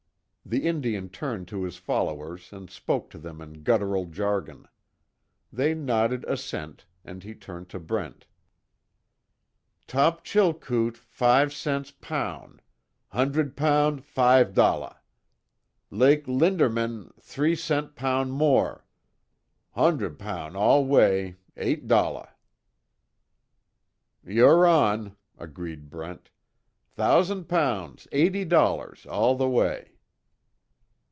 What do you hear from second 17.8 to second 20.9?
poun' mor' hondre poun' all